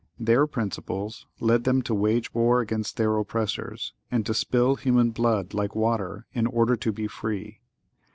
(¶4) 0.17 0.25
Their 0.25 0.47
principles 0.47 1.27
led 1.39 1.63
them 1.63 1.83
to 1.83 1.93
wage 1.93 2.33
war 2.33 2.59
against 2.59 2.97
their 2.97 3.15
oppressors, 3.19 3.93
and 4.09 4.25
to 4.25 4.33
spill 4.33 4.73
human 4.77 5.11
blood 5.11 5.53
like 5.53 5.75
water, 5.75 6.25
in 6.33 6.47
order 6.47 6.75
to 6.75 6.91
be 6.91 7.05
free. 7.05 7.59